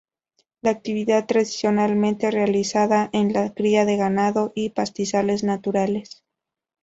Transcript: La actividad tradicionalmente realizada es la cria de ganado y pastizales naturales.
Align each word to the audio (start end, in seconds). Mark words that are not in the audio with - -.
La 0.63 0.71
actividad 0.71 1.27
tradicionalmente 1.27 2.31
realizada 2.31 3.11
es 3.13 3.31
la 3.31 3.53
cria 3.53 3.85
de 3.85 3.97
ganado 3.97 4.51
y 4.55 4.71
pastizales 4.71 5.43
naturales. 5.43 6.23